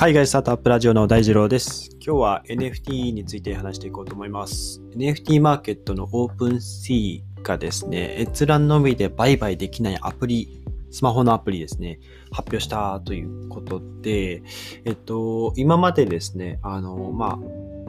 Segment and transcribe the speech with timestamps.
[0.00, 1.90] 海外スタートアップラジオの大二郎です。
[1.94, 4.80] 今日は NFT について話していこうと思います。
[4.94, 11.98] NFT マーケットの OpenSea がですね、閲覧のみで売買できないアプリ、スマホのアプリですね、
[12.30, 14.44] 発表したということで、
[14.84, 17.36] えっと、今までですね、あの、ま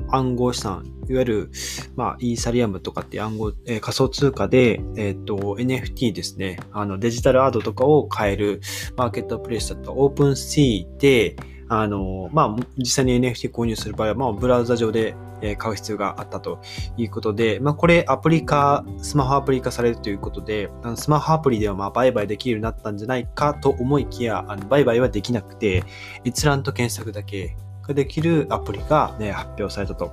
[0.10, 1.52] あ、暗号資産、いわゆる、
[1.96, 8.62] まあ、イーサリアムとかって暗号、えー、仮想通貨で、えっ、と、NFT ですね、あの、デジタルアートとかを買える
[8.98, 11.36] マーケットプレイスだと OpenSea で、
[11.70, 15.16] あの、まあ、実際に NFT 購入する場合は、まあ、ブラウザ上で
[15.58, 16.60] 買う必要があったと
[16.98, 25.84] いうことで、まあ、これアプリ化、スマホアプリ化されるということで、あのスマホアプリではまあ売買できるようになったんじゃないかと思いきや、あの売買はできなくて、
[26.26, 27.56] 閲覧と検索だけ
[27.88, 30.12] ができるアプリが、ね、発表されたと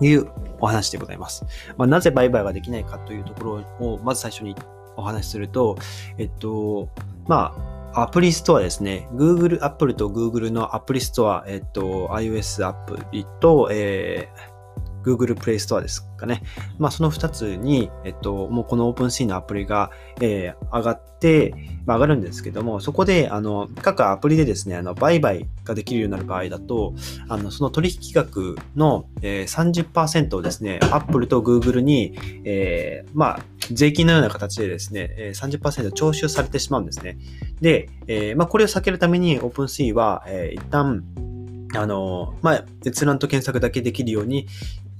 [0.00, 0.26] いう
[0.60, 1.44] お話でございます。
[1.76, 4.56] まあ、なぜ売買ができないかというところを、まず最初に
[4.96, 5.76] お話しすると、
[6.16, 6.88] えっと、
[7.26, 9.08] まあ、アプリストアですね。
[9.12, 14.57] Google、Apple と Google のアプリストア、えっと、iOS アプリと、えー
[15.08, 16.42] Google Play Store ですかね。
[16.78, 21.54] まあ、その2つに、えっと、もうこの OpenSea のアプリが、えー、上がって、
[21.86, 26.94] まあ、上がるんですけども、そこで、あの、各アプリでですね、あの、売買ができるようになる場合だと、
[27.28, 33.40] あの、その取引額の、えー、30%をですね、Apple と Google に、えー、まあ、
[33.72, 37.18] 税金のような形でですね、30%徴収されてしまうんですね。
[37.60, 41.04] で、えー、まあ、これを避けるために OpenSea は、えー、一旦、
[41.74, 44.46] あの、まあ、閲覧と検索だけできるように、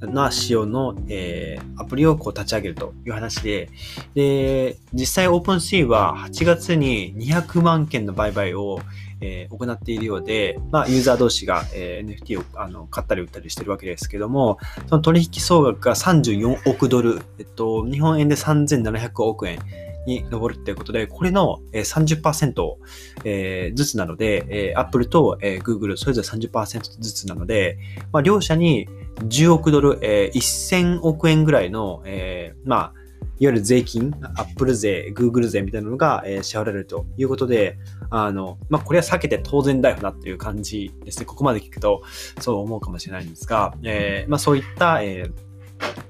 [0.00, 3.68] な仕様の、えー、アプリをこう立ち上げるという話で、
[4.14, 8.80] で、実際 OpenSea は8月に200万件の売買を、
[9.20, 19.58] えー、行っているようで、まあ、ユーザー同士が、えー、NFT をあの買ったり売ったりしてるわけですけども、その取引総額が34億ドル、えっと、日本円で3700億円
[20.06, 22.76] に上るっていうことで、これの30%、
[23.24, 27.78] えー、ずつなので、えー、Apple と、えー、Google それぞれ30%ずつなので、
[28.12, 28.88] まあ、両者に
[29.24, 32.92] 10億ドル、えー、1000億円ぐらいの、えー、まあ、
[33.40, 37.78] いわゆる税金、Apple 税、Google 税みたいなのが、えー、支払われるということで、
[38.10, 41.26] あの、まあ、これは避けて当然だよなっていう感じですね。
[41.26, 42.02] ここまで聞くと
[42.40, 45.24] そう思うかもしれないんですが、えー、まあ、そういった、え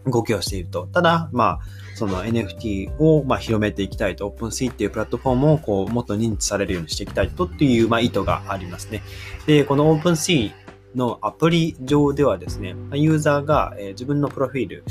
[0.06, 0.86] ー、動きをしていると。
[0.86, 1.60] ただ、まあ、
[1.94, 9.02] その NFT をまあ広めていきたいと、OpenSea っていうプラットフォームをこうもっと認知されるようにしていきたいとっていうまあ意図がありますね。
[9.46, 10.52] で、この OpenSea
[10.94, 14.84] のアプリ上ではですね、ユーザーが自分のプロフィール、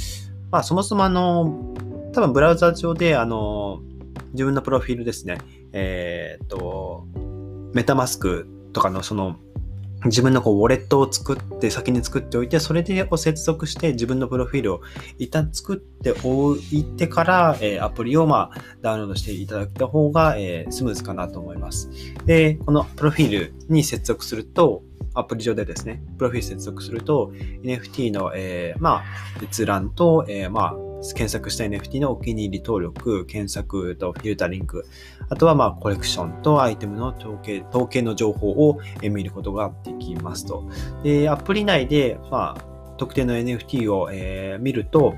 [0.51, 1.73] まあそもそもあの、
[2.13, 3.81] 多分ブラウザ上であの、
[4.33, 5.37] 自分のプロフィールですね、
[5.73, 7.05] えー、っと、
[7.73, 9.37] メタマスクとかのその
[10.05, 14.81] 自分のこうウォレットを作って先に作っておいて、それでこう接続して自分のプロフィールを
[15.17, 21.89] 一旦作っておいてから、えー、アプリをまあダウンロードしていただいた方が、えー、スムーズかなと思います。
[22.25, 27.31] で、このプロフィールに接続すると、アプリ上でですね、プロフィール接続すると、
[27.63, 29.03] NFT の、えー、まあ、
[29.43, 34.85] 閲覧と、えー、まあ、検索した NFT のお気に入り登録、検索とフィルタリング、
[35.29, 40.67] あとはまあコレクションとアイテムの統計統計の情報を見ることができますと。
[41.03, 45.13] で、アプリ内で、まあ、特定の NFT を、えー、見ると、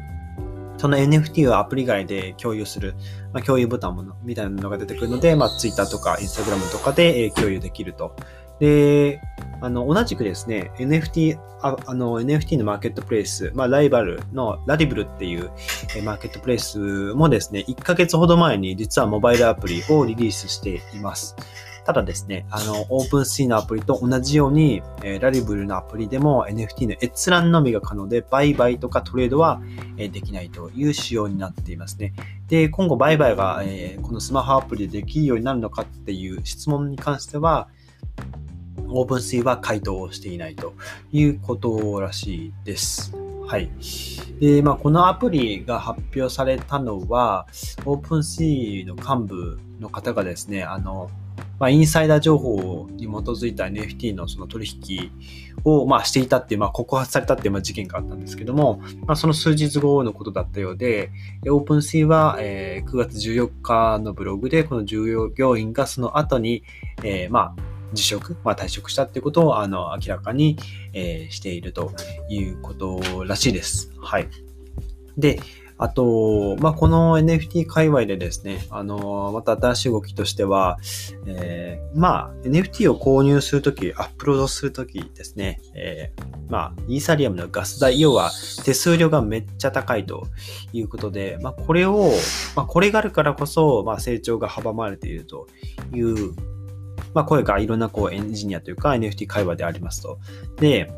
[0.77, 2.95] その NFT をアプリ外で共有する、
[3.33, 8.15] まあ、共有ボタンもみたいなのが出てくるので、まあ、Twitter とか Instagram とかで、えー、共有できると。
[8.59, 9.21] で、
[9.61, 15.51] あの、同じくですね、NFT、ああの、NFT のマーケットプレイス、まあ、ライバルのラディブルっていう、
[15.95, 16.79] えマーケットプレイス
[17.13, 21.35] もですね、1ヶ月ほど前に実はモバイルアプリをリリースしています。
[21.89, 29.59] ただですね、あの、オープンシーのアプリと同じように、えー、ラリブルのアプリでも NFT の閲覧のみが可能で、売買とかトレードは、
[29.97, 32.13] えー、できないという仕様になっていますね。
[32.47, 37.69] で、今後売買が、えー、このスマホアプリでできるようになるのかっていう質問に関しては、
[38.89, 40.73] オープンシーは回答をしていないと
[41.11, 43.13] いうことらしいです。
[43.49, 43.69] はい。
[44.39, 47.47] で、まあ、このアプリが発表されたのは、
[47.85, 51.09] オープンシーの幹部の方がですね、あの、
[51.59, 55.11] まあ、インサイダー情報に基づいた NFT のその取引
[55.63, 61.11] を、まあ、していたっていう、まあ、告発されたっていう、まあ、事件があったんですけども、まあ、その数日後のことだったようで、
[61.47, 66.63] オープンシーは、えー、9月14日のブログで、この従業員がその後に、
[67.03, 70.57] えー、まあ、辞職、まあ、退職したっていうことをあの明らかに、
[70.93, 71.91] えー、していると
[72.29, 73.91] いうことらしいです。
[73.99, 74.27] はい。
[75.17, 75.39] で、
[75.81, 80.77] あと、まあ、この NFT 界隈でですね、あの、また新しい動きとしては、
[81.25, 88.29] えー、まあ、NFT を購入するとき、アップロードするときですね、えー、まあ、イーサリアムのガス代、要は
[88.65, 90.27] 手数料がめっちゃ高いと
[90.73, 92.11] いうことで、まあ、これを、
[92.57, 95.47] まあ、これがあるからこそ、まあ、成長が阻まれていると
[95.93, 96.35] いう
[97.13, 100.19] まあ、声がいろんなこうエンジニアというか NFT 会話でありますと。
[100.57, 100.91] で、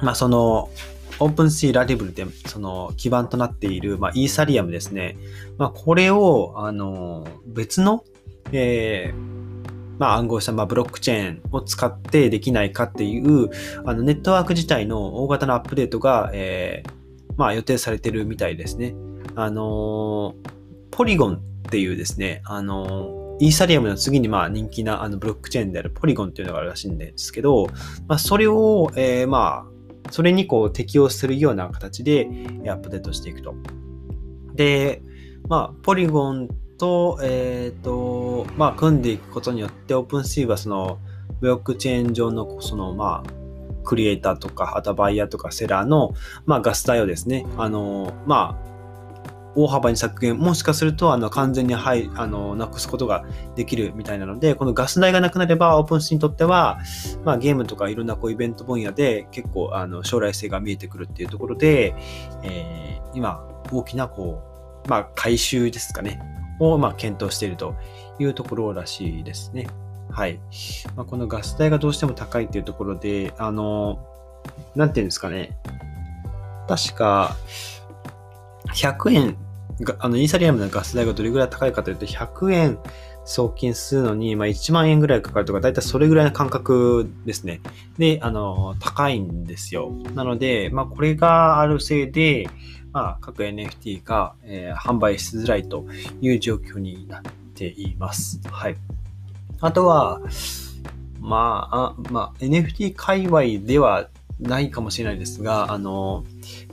[0.00, 0.70] まあ、その、
[1.18, 5.16] オープンシーラリブルでその基盤となっている、まあ、イーサリアムですね。
[5.56, 8.04] まあ、これを、あの、別の、
[8.52, 13.48] えー、まあ、暗号資産、まあ、ブロックチェーンを使ってできないかっていう、
[13.86, 16.90] あの、ネットワーク自体の大型のアップデートが、えー、
[17.38, 18.94] まあ、予定されてるみたいですね。
[19.36, 20.34] あの
[20.90, 21.38] ポリゴンっ
[21.70, 27.66] ていうですね、あのイーサリアムの次にまあ人気なあのブロックチェーンであるポリゴンっていうのがあるらしいんですけど、
[28.08, 32.26] まあ、それを、えー、まあ、それにこう適用するような形で
[32.68, 33.54] アップデートしていくと。
[34.54, 35.02] で、
[35.48, 36.48] まあ、ポリゴン
[36.78, 40.98] と、えっ、ー、と、まあ、組んでいくことによって、オープンシーはその、
[41.40, 43.30] ブロックチェーン上の、その、まあ、
[43.84, 48.75] クリエイターとか、あとバイヤーとかセラーの、まあ、ガス代をですね、あの、まあ、
[49.56, 53.24] 大幅に削減、もしかすると、あの、完全に、はい、あの、なくすことが
[53.56, 56.78] できるみたいなので、このガス代がなくなれば、オープンシーにとっては、
[57.24, 61.94] まあ、ゲームとかいろんなこうイベント分野で結構、あの、将来性が見えてくるっていうところで、
[62.42, 63.42] えー、今、
[63.72, 64.42] 大きな、こ
[64.84, 66.20] う、まあ、回収ですかね、
[66.60, 67.74] を、ま、検討していると
[68.18, 69.68] いうところらしいですね。
[70.10, 70.38] はい。
[70.94, 74.06] まあ、このガス代がどうしても高いっていうところで、あの、
[74.74, 75.56] なんていうんですかね。
[76.68, 77.36] 確か、
[78.74, 79.36] 100円、
[79.98, 82.78] あの、イーサリアムのガス代がどれぐらい高いかというと、100円
[83.24, 87.60] 送金するのに、まあ、1万円ぐらいかかるとか、だいたいそれぐらいの感覚ですね。
[87.98, 89.92] で、あの、高いんですよ。
[90.14, 92.48] なので、まあ、これがあるせいで、
[92.92, 95.84] まあ、各 NFT が、えー、販売しづらいと
[96.20, 97.22] いう状況になっ
[97.54, 98.40] ています。
[98.50, 98.76] はい。
[99.60, 100.20] あとは、
[101.20, 104.08] まあ、あまあ、NFT 界隈では
[104.40, 106.24] ないかもしれないですが、あの、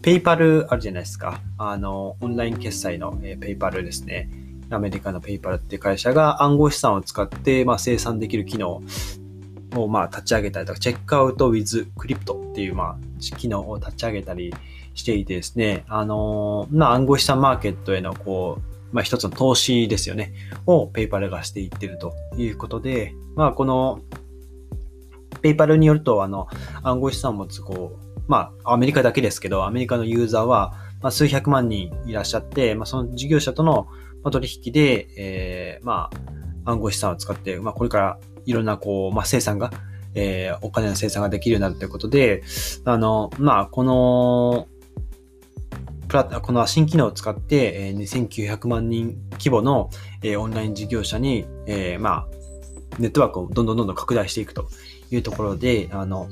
[0.01, 1.39] ペイパルあるじゃないですか。
[1.57, 4.30] あの、オンライン決済の、ペイパルですね。
[4.69, 8.81] アメリカのペイパルっていう会社が暗号資産を使って、まあ、精算できる機能
[9.75, 14.54] を、まあ、立ち上げたりとか、 Checkout with Crypto っていう、まあ、機能を立ち上げたり
[14.94, 20.33] していてですね、あの、まあ、暗号資産マーケットへの、こう、まあ、一つの投資ですよね、
[20.65, 24.01] をペイパルがしていってるということで、まあ、この、
[25.43, 26.47] ペイパルによると、あの、
[26.81, 33.87] 暗号資産を持つ、こう、まあ、アメリカだけですけど、アメリカのユーザーは、まあ、数百万人いらっしゃって、まあ、その事業者との
[34.31, 36.09] 取引で、えー、ま
[36.65, 39.71] あ、暗号資産を使って、まあ、これからいろんな、こう、まあ、生産が、
[40.15, 42.41] えー、お金の精算ができるようになるということで、
[42.85, 44.67] あの、まあ、この、
[46.07, 49.89] プラこの新機能を使って、えー、2900万人規模の、
[50.21, 52.43] えー、オンライン事業者に、えー、まあ、
[52.99, 54.67] ネットワークをどんどんどんどん拡大していくと。
[55.15, 56.27] いうところで、あの、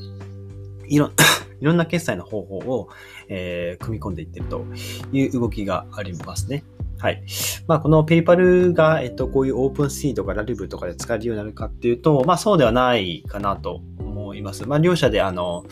[0.88, 1.12] いろ、
[1.62, 2.90] いろんな決済の方法を、
[3.28, 4.66] えー、組み込んでいってると
[5.12, 6.64] いう動きがありますね。
[6.98, 7.24] はい。
[7.68, 14.68] まあ、このペイパルが、えっと、こういうオープンシーとかラリブとかで使えるようになるかっていうと、まあ、そうではないかなと思います。
[14.68, 15.66] まあ、両者で、あの、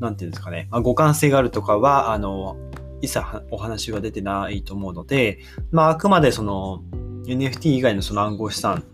[0.00, 2.56] なんていうんですかね、まあ、互換性があるとかは、あの、
[3.00, 5.38] 一切お話は出てないと思うので、
[5.70, 6.82] まあ、あくまでその
[7.26, 8.84] NFT 以外のその暗号資産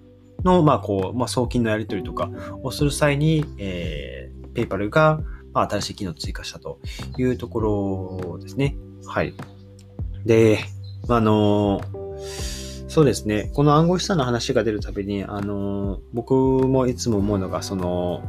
[0.45, 2.31] の、まあ、こう、まあ、送金のやり取りとか
[2.63, 5.21] をする際に、えー、ペイパルが、
[5.53, 6.79] まあ、新しい機能を追加したと
[7.19, 7.61] いうとこ
[8.33, 8.77] ろですね。
[9.07, 9.35] はい。
[10.25, 10.61] で、
[11.09, 11.81] まあの
[12.89, 13.51] そうですね。
[13.55, 18.23] この暗号資産の話が出るたびに、あの僕もいつも思うのが、その、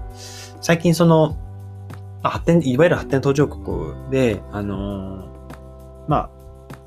[0.61, 1.35] 最近その、
[2.21, 5.25] 発展、いわゆる発展途上国で、あの
[6.07, 6.29] まあ、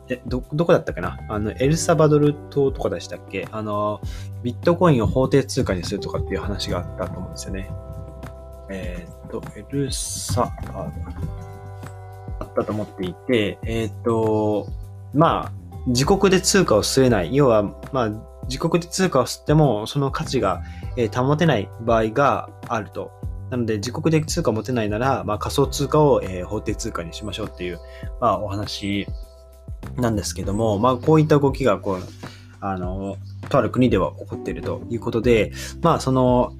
[0.08, 1.18] え、ど、どこだったかな？
[1.28, 3.48] あの、エルサバドル島とかでしたっけ？
[3.50, 4.00] あの、
[4.42, 7.70] ビットコインを法定通貨にするとかっていう話があったと思うんですよね。
[8.70, 11.28] えっ、と、エルサバドル。
[12.40, 14.66] あったと思っていて、えっ、と、
[15.14, 15.52] まあ、
[15.86, 17.34] 自国で通貨を吸えない。
[17.34, 18.10] 要は、まあ、
[18.48, 20.62] 自国で通貨を吸っても、その価値が、
[20.96, 23.10] え保てない場合があると。
[23.50, 27.78] なので、自国で通貨を持てないなら、まあ、仮想通貨を、え、法定通貨にしましょうっていう、
[28.20, 29.06] まあ、お話
[29.96, 31.98] なんですけども、まあ、こういった動きが、こう、
[32.60, 33.16] あの、
[33.48, 36.54] とある国では起こっているということで、まあ、その、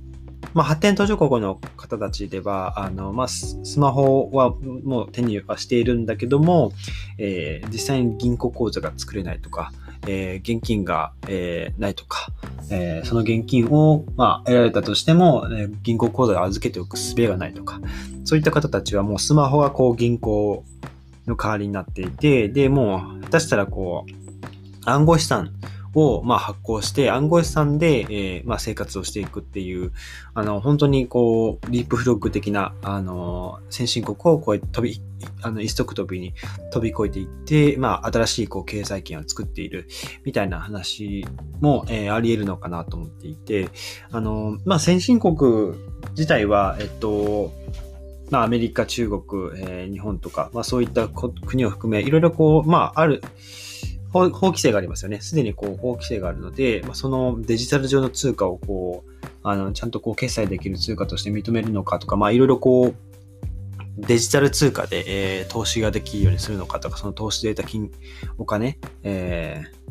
[0.53, 4.55] まあ、発展途上国の方たちでは、あの、まあ、スマホは
[4.85, 6.73] もう手にはしているんだけども、
[7.19, 9.73] えー、実際に銀行口座が作れないとか、
[10.07, 12.29] えー、現金が、えー、ないとか、
[12.71, 17.81] え、その現金を、まあ、得られたとしても、え、銀行口座を預けておく術がないとか、
[18.25, 20.65] そういった方たちはもうスマホがこう銀行
[21.27, 24.25] の代わりになっていて、で、もう、下手したらこう、
[24.85, 25.53] 暗号資産
[25.95, 29.93] を、まあ、発行して、暗号資産で、えー、まあ、生活をしていくっていう、
[30.35, 35.01] あの、本当にこう、リープフロッグ的な、あの、先進国をこう飛び、
[35.43, 36.35] あの、一足飛びに
[36.73, 39.89] 飛び越えていって、まあ、新しいこう、経済圏を作っている、
[40.25, 41.25] みたいな話
[41.61, 43.69] も、えー、あり得るのかなと思っていて、
[44.11, 45.75] あの、まあ、先進国
[46.11, 47.53] 自体は、えっと、
[48.31, 49.23] まあ、アメリカ、中国、
[49.57, 53.23] えー、日本とか、まあ、そういった国を含め、いろいろこう、まあ、ある、
[54.13, 55.21] 法規制がありますよね。
[55.21, 62.95] すでにこう法規制があるので、まあ、そのデジタル上の通貨をこう、あの、ちゃんとこう決済できる通貨として認めるのかとか、まあいろいろこう、
[63.99, 65.05] デジタル通貨で、
[65.41, 67.91] えー、投資ができるようにするのかとか、その投資で得た金、
[68.39, 69.84] お金、えー、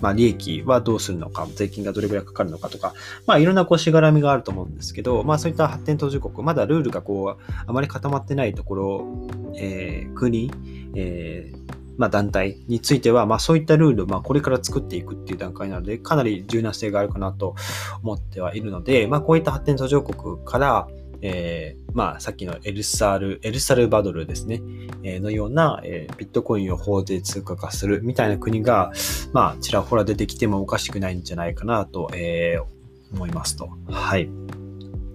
[0.00, 2.94] まあ利益はどうするのか、税金がどれぐらいかかるのかとか、
[3.26, 10.50] まあいろんなこうしがらみがあると思うんですけど、まあそういった発展途上国、まだルールがこう、あまり固まってないところ、えー、国、
[10.94, 17.56] えー、まあ、団体については、まあ、そういったルールをまあこれから作っていくっていう段階なので、かなり柔軟性があるかなと
[18.02, 20.88] 思ってはいるので、まあ、こういった発展途上国から、
[21.22, 24.62] えー、まあ、さっきのエルサル、エルサルバドルですね、
[25.02, 28.92] えー、のような、えー、ビットコインを法定通貨化するみたいな国が、
[29.32, 33.70] まあ、ちらほら出てきてもおかしくないんじゃないかなと、えー、思いますと。
[33.88, 34.30] はい。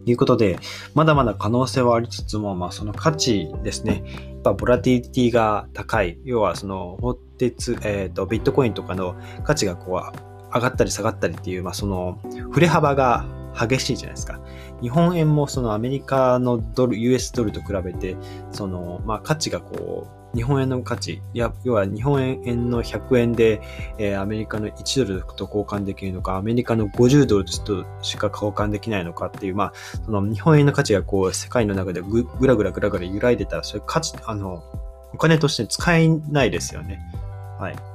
[0.06, 0.60] いうことで、
[0.94, 4.04] まだまだ可能性はありつつも、まあその価値ですね。
[4.06, 6.20] やっぱボラティリティが高い。
[6.24, 12.20] 要はその法鉄、えっ、と、ビットコインとかの価値がこう上がったり下がったりっていう、まあその
[12.52, 14.40] 振れ幅が激しいじゃないですか。
[14.82, 18.18] 日本円もそのアメリカのドル、US ドルと比べて、
[18.52, 23.62] その、まあ価値がこう、日本円の価値、や要は日本円の100円で、
[23.98, 29.74] えー、アメリカの1ドルと交換できるのか、アメリカの50ドルとしか交換できないのかっていう、まあ、
[30.06, 34.62] その日本円の価値がこう、世界の中でぐぐらぐらぐらぐら揺らいでたら、それ価値、あの、
[35.14, 37.00] お金として使えないですよね。
[37.58, 37.95] はい。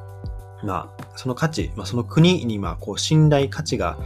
[0.62, 3.99] まあ、その価値、まあ、その国に、まあ、こう、信頼価値が、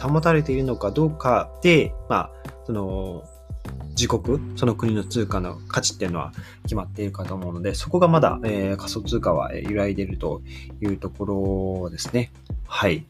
[0.00, 3.24] 保たれているのかどうかで、まあ、その、
[3.90, 6.32] 自国、その国の通貨の価値っていうのは
[6.64, 10.42] 決まっているかと思うので、そこがまだ、えー、仮想通貨は揺らいでいると
[10.82, 12.30] いうところですね。
[12.66, 13.06] はい。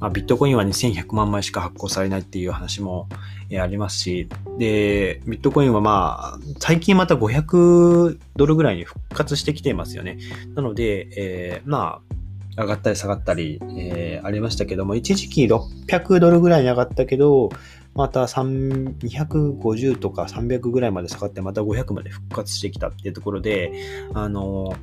[0.00, 3.08] まあ、ビットコインは2100万枚しか発行されないっていう話も、
[3.50, 10.18] えー、ありますし、で、ビットコインはまあ、最近また500ドルぐらいに復活してきていますよね。
[10.54, 12.11] なので、えー、まあ、
[12.56, 17.50] 上がったり下がったり、えー、ありましたけども、一時期600ドルぐらいに上がったけど、
[17.94, 23.72] また250とか300ぐらいまで下がって、また500まで復活してきたっていうところで、
[24.14, 24.74] あの、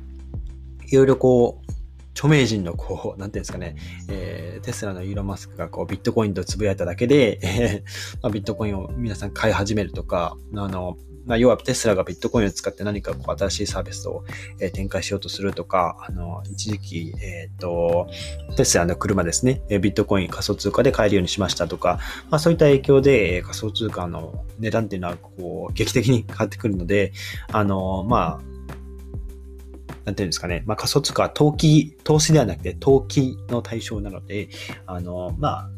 [0.88, 1.72] いろいろこう、
[2.12, 3.76] 著名人のこう、なんていうんですかね、
[4.08, 10.96] えー、テスラのイーロン・マスクがこうビットコインとつぶやいただけで、えーまあ、ビットコインを皆さん買い始めるとか、あの、
[11.26, 14.24] まあ、要はテスラがビットコインを使って何かこう新しいサービスを、
[14.58, 18.08] えー、展開しようとするとか、あの、一時期、えっ、ー、と、
[18.56, 21.98] テスラの車ですね、え、ビットコイン仮想通貨で買えるようにしましたとか、
[22.30, 27.12] まあそういった影響で、えー、仮想通貨の値段っていうのはこう劇的に変わってくるので、
[27.52, 28.50] あの、まあ、
[30.04, 34.48] なんていうんですかね、まあ、仮想通貨は投機、投資ではなくて投機の対象なので、
[34.86, 35.70] あの、まあ、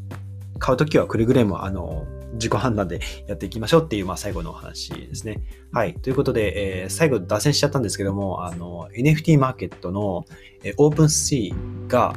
[0.59, 5.43] 買うときはくれぐれも、あの、自己判断でやっていきましょうっていう、まあ、最後のお話ですね。
[5.73, 5.95] はい。
[5.95, 10.25] ということで、えー、最後脱線しちゃったんですけども、あの、NFT マーケットの、
[10.63, 11.55] えー、OpenSea
[11.89, 12.15] が、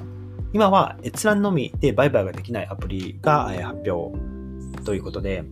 [0.54, 4.18] 今は閲覧のみで売買ができないアプリが、えー、発表
[4.84, 5.44] ということで、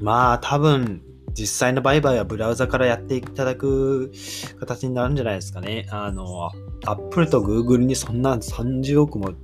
[0.00, 1.02] まあ、多分、
[1.34, 4.12] 実際の売買はブラウザからやっていただく
[4.60, 5.86] 形になるんじゃないですかね。
[5.90, 6.50] あの、
[6.86, 9.34] Apple と Google にそんな30億も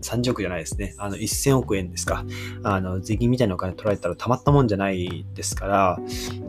[0.00, 0.94] 30億じゃないですね。
[0.98, 2.24] あの、1000億円ですか。
[2.62, 5.98] あの、税金みたいなお金取られたらたまったもんじゃないですから、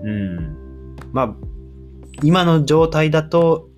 [0.03, 0.96] うん。
[1.12, 1.36] まあ、
[2.24, 3.70] 今の状態だと、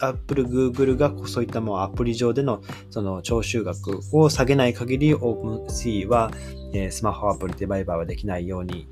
[0.00, 6.30] Apple、Google がそういったもうアプリ上でのその徴収額を下げない限り OpenSea は、
[6.72, 8.88] えー、スマホアプリで売買はできないように、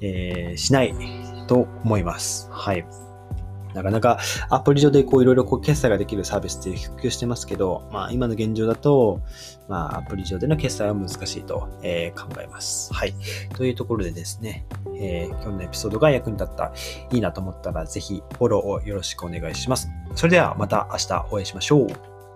[0.00, 0.94] えー、しない
[1.46, 2.48] と思います。
[2.50, 2.84] はい。
[3.74, 9.20] なかなかアプリ上でこういろいろこう決済ができるサービスって普及してますけど、まあ今の現状だと、
[9.68, 12.92] まあアプリ上での決済は難しいと、えー、考えます。
[12.92, 13.14] はい。
[13.56, 16.72] というところでですね、えー、今日のエピソードが役に立った、
[17.10, 19.88] いいなと思ったらぜひフォローをよろしくお願いします。
[20.14, 21.86] それではまた明日お会いしましょう。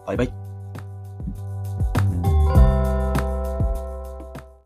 [0.07, 0.46] バイバイ。